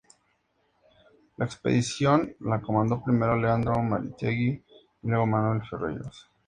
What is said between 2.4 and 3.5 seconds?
comandó primero